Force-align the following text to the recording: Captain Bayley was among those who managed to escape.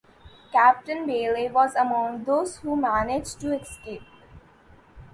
Captain 0.51 1.05
Bayley 1.05 1.47
was 1.47 1.75
among 1.75 2.23
those 2.23 2.57
who 2.57 2.75
managed 2.75 3.39
to 3.41 3.53
escape. 3.55 4.01